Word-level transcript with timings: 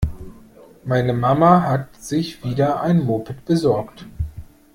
Meine 0.83 1.13
Mama 1.13 1.61
hat 1.61 1.95
sich 2.03 2.43
wieder 2.43 2.81
ein 2.81 3.05
Moped 3.05 3.45
besorgt. 3.45 4.07